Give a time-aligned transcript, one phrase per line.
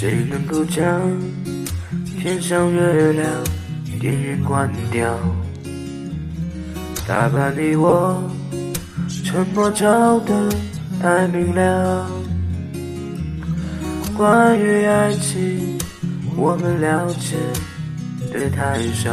[0.00, 0.82] 谁能够将
[2.18, 3.28] 天上月亮
[4.00, 5.14] 电源关掉？
[7.06, 8.18] 大把你我
[9.22, 10.48] 沉默照得
[11.02, 12.10] 太明了。
[14.16, 15.76] 关于爱情，
[16.34, 17.36] 我们了解
[18.32, 19.10] 的太少。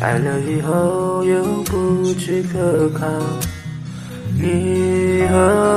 [0.00, 3.06] 爱了以后又不去可靠。
[4.42, 5.69] 你和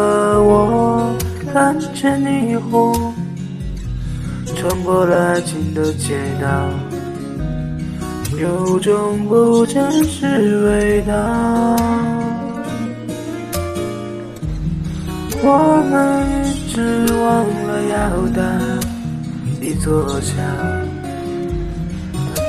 [1.74, 2.94] 看见霓虹，
[4.56, 6.70] 穿过了爱情的街道，
[8.40, 11.16] 有种不真实味道。
[15.42, 16.80] 我们一直
[17.12, 17.98] 忘了要
[18.36, 18.44] 搭
[19.60, 20.32] 一座桥，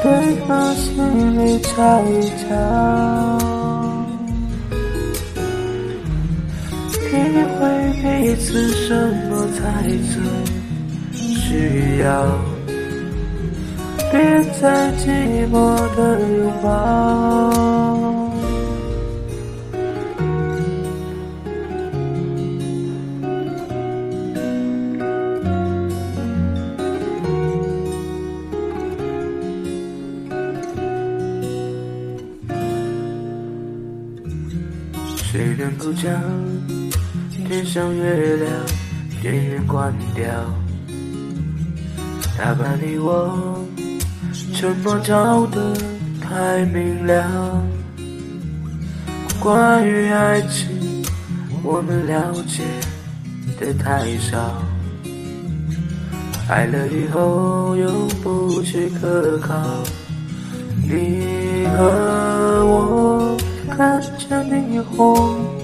[0.02, 0.92] 对方心
[1.38, 1.72] 里瞧
[2.10, 2.44] 一瞧。
[6.92, 7.10] 体
[7.58, 7.60] 会
[8.34, 8.92] 彼此什
[9.30, 10.18] 么才最
[11.36, 12.26] 需要？
[14.10, 15.54] 别再寂寞
[15.94, 16.66] 的拥抱。
[35.22, 36.10] 谁能够将？
[37.54, 38.50] 天上月亮，
[39.22, 40.24] 电源关掉，
[42.36, 43.64] 他把你我
[44.52, 45.72] 沉默照得
[46.20, 47.62] 太明了。
[49.38, 51.04] 关于爱情，
[51.62, 52.64] 我们了解
[53.60, 54.60] 的太少。
[56.48, 57.88] 爱了以后又
[58.20, 59.54] 不去可靠，
[60.82, 63.36] 你和我
[63.70, 65.63] 看着霓虹。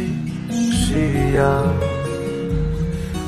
[0.91, 1.63] 需要，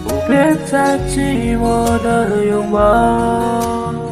[0.04, 4.03] 不别再寂寞的拥抱。